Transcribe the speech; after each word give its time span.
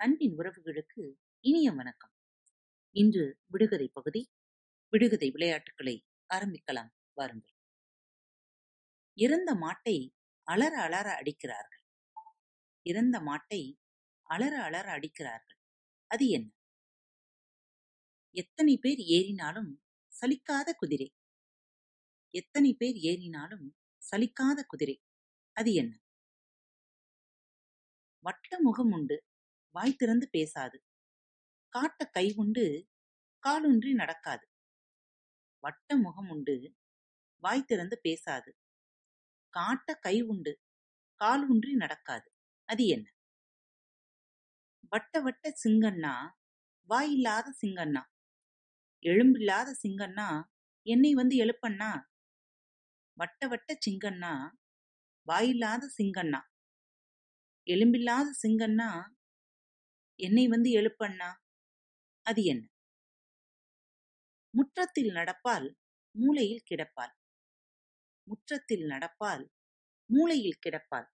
அன்பின் 0.00 0.36
உறவுகளுக்கு 0.38 1.14
இனிய 1.40 1.72
வணக்கம். 1.72 2.10
இன்று 2.90 3.38
விடுகதை 3.46 3.90
பகுதி 3.92 4.30
விடுகதை 4.88 5.30
விளையாட்டுகளை 5.30 6.06
ஆரம்பிக்கலாம் 6.34 6.88
வாருங்கள். 7.12 7.54
இறந்த 9.14 9.54
மாட்டை 9.54 10.10
அலற 10.42 10.80
அலற 10.82 11.14
அடிக்கிறார்கள். 11.14 11.82
இறந்த 12.82 13.20
மாட்டை 13.20 13.74
அலற 14.22 14.62
அலற 14.62 14.92
அடிக்கிறார்கள். 14.92 15.58
அது 16.06 16.28
என்ன? 16.28 16.50
எத்தனை 18.30 18.78
பேர் 18.78 18.98
ஏறினாலும் 18.98 19.70
சலிக்காத 20.12 20.72
குதிரை. 20.72 21.14
எத்தனை 22.30 22.74
பேர் 22.74 22.94
ஏறினாலும் 22.94 23.68
சலிக்காத 24.10 24.62
குதிரை. 24.66 25.02
அது 25.52 25.74
என்ன? 25.74 26.00
வட்ட 28.20 28.60
முகம் 28.60 28.90
உண்டு. 28.90 29.24
வாய் 29.74 29.96
திறந்து 29.96 30.28
பேசாது. 30.30 30.78
காட்ட 31.72 32.04
கை 32.06 32.32
உண்டு 32.36 32.64
காலூன்றி 33.42 33.92
நடக்காது. 33.92 34.44
வட்ட 35.64 35.96
முகம் 35.96 36.28
உண்டு 36.28 36.56
வாய் 37.42 37.64
திறந்து 37.64 37.98
பேசாது. 38.02 38.50
காட்ட 39.54 39.94
கை 39.94 40.16
உண்டு 40.22 40.52
கால் 41.20 41.48
ஊன்றி 41.48 41.72
நடக்காது. 41.74 42.28
அது 42.68 42.86
என்ன? 42.86 43.06
வட்ட 44.88 45.20
வட்ட 45.20 45.52
சிங்கண்ணா 45.62 46.14
வாயில்லாத 46.88 47.46
சிங்கண்ணா. 47.62 48.02
எழும்பில்லாத 49.02 49.68
சிங்கண்ணா 49.82 50.28
என்னை 50.86 51.14
வந்து 51.14 51.36
எழுப்பண்ணா? 51.36 51.90
வட்ட 53.16 53.48
வட்ட 53.48 53.78
சிங்கண்ணா 53.86 54.32
வாயில்லாத 55.26 55.90
சிங்கண்ணா. 55.98 56.40
எலும்பில்லாத 57.66 58.28
சிங்கண்ணா 58.42 58.90
என்னை 60.20 60.48
வந்து 60.48 60.70
எழுப்பண்ணா? 60.70 61.30
அது 62.26 62.44
என்ன? 62.44 62.64
முற்றத்தில் 64.50 65.08
நடப்பால் 65.08 65.68
மூலையில் 66.14 66.62
கிடப்பாள். 66.70 67.14
முற்றத்தில் 68.28 68.82
நடப்பால் 68.82 69.44
மூளையில் 70.10 70.58
கிடப்பாள். 70.66 71.08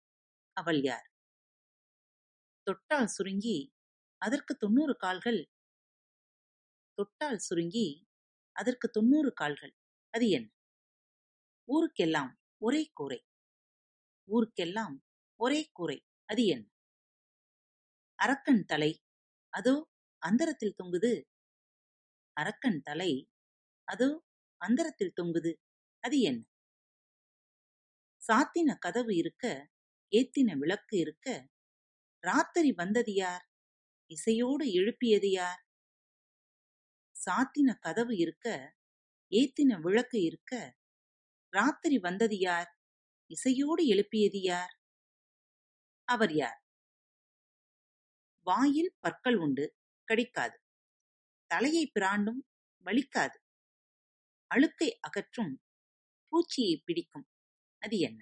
அவள் 0.52 0.80
யார்? 0.82 1.06
தொட்டால் 2.62 3.06
சுருங்கி 3.06 3.58
அதற்கு 4.22 4.56
தொண்ணூறு 4.56 4.96
கால்கள். 4.96 5.40
தொட்டால் 6.94 7.38
சுருங்கி 7.38 7.88
அதற்கு 8.56 8.88
தொண்ணூறு 8.88 9.32
கால்கள். 9.32 9.74
அது 10.10 10.28
என்ன? 10.28 10.48
ஊருக்கெல்லாம் 11.68 12.32
ஒரே 12.58 12.90
கூரை. 12.92 13.20
ஊருக்கெல்லாம் 14.28 14.96
ஒரே 15.40 15.70
கூரை. 15.72 15.98
அது 16.26 16.44
என்ன? 16.46 16.66
அரக்கன் 18.18 18.64
தலை. 18.64 18.92
அதோ 19.52 19.74
அந்தரத்தில் 20.22 20.76
தொங்குது. 20.82 21.12
அரக்கன் 22.36 22.80
தலை. 22.82 23.12
அதோ 23.88 24.08
அந்தரத்தில் 24.60 25.16
தொங்குது. 25.20 25.52
அது 26.04 26.20
என்ன? 26.20 26.42
சாத்தின 28.22 28.78
கதவு 28.78 29.16
இருக்க 29.16 29.44
ஏத்தின 30.12 30.56
விளக்கு 30.56 30.96
இருக்க 30.98 31.28
ராத்திரி 32.24 32.72
வந்தது 32.72 33.12
யார்? 33.14 33.44
இசையோடு 34.10 34.72
எழுப்பியது 34.72 35.30
யார்? 35.30 35.60
சாத்தின 37.16 37.78
கதவு 37.80 38.16
இருக்க 38.16 38.46
ஏத்தின 39.32 39.80
விளக்கு 39.80 40.18
இருக்க 40.22 40.52
ராத்திரி 41.52 41.98
வந்தது 41.98 42.38
யார்? 42.38 42.70
இசையோடு 43.30 43.82
எழுப்பியது 43.86 44.40
யார்? 44.42 44.74
அவர் 46.08 46.34
யார்? 46.34 46.60
வாயில் 48.46 48.96
பற்கள் 49.00 49.36
உண்டு 49.36 49.64
கடிக்காது. 50.08 50.56
தலையை 51.46 51.90
பிராண்டும் 51.94 52.40
வலிக்காது. 52.84 53.38
அழுக்கை 54.46 54.98
அகற்றும் 55.00 55.60
பூச்சியை 56.30 56.74
பிடிக்கும். 56.84 57.26
அது 57.78 57.98
என்ன? 57.98 58.20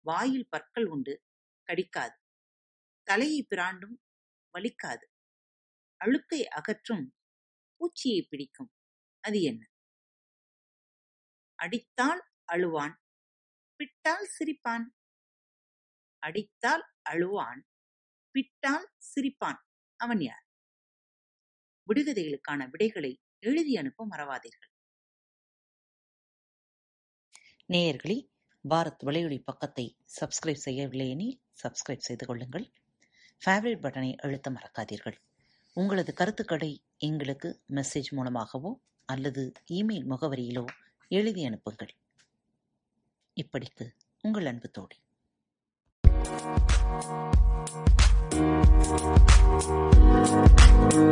வாயில் 0.00 0.46
பற்கள் 0.48 0.86
உண்டு 0.86 1.14
கடிக்காது. 1.68 2.16
தலையை 3.02 3.46
பிராண்டும் 3.50 3.96
வலிக்காது. 4.54 5.06
அழுக்கை 5.96 6.48
அகற்றும் 6.48 7.06
பூச்சியை 7.80 8.20
பிடிக்கும். 8.28 8.72
அது 9.20 9.40
என்ன? 9.42 9.62
அடித்தால் 11.54 12.22
அழுவான் 12.52 12.94
பிட்டால் 13.76 14.28
சிரிப்பான். 14.36 14.86
அடித்தால் 16.18 16.84
அழுவான் 17.10 17.60
பிட்டால் 18.32 18.88
சிரிப்பான். 19.14 19.60
அவன் 19.96 20.20
யார்? 20.20 20.44
விடுகதைகளுக்கான 21.88 22.70
விடைகளை 22.70 23.20
எழுதி 23.38 23.76
அனுப்ப 23.76 24.08
மறவாதீர்கள். 24.08 24.70
நேயர்களே 27.68 28.28
பாரத் 28.68 29.02
விளையொலி 29.04 29.38
பக்கத்தை 29.38 29.96
சப்ஸ்கிரைப் 30.20 30.64
செய்யவில்லை 30.66 31.10
எனில் 31.10 31.42
சப்ஸ்கிரைப் 31.62 32.06
செய்து 32.08 32.26
கொள்ளுங்கள். 32.26 32.72
ஃபேவரட் 33.46 33.82
பட்டனை 33.82 34.16
அழுத்த 34.16 34.50
மறக்காதீர்கள். 34.50 35.16
உங்களது 35.72 36.12
கருத்துக்களை 36.14 36.84
எங்களுக்கு 36.98 37.62
மெசேஜ் 37.68 38.10
மூலமாகவோ 38.10 38.80
அல்லது 39.04 39.52
இமெயில் 39.72 40.06
முகவரியிலோ 40.10 40.64
எழுதி 41.08 41.44
அனுப்புங்கள். 41.44 41.96
இப்படிக்கு 43.36 43.90
உங்கள் 44.22 44.46
அன்பு 44.46 44.70
தோழி. 44.70 44.98
Thank 48.40 48.64
you. 50.94 51.09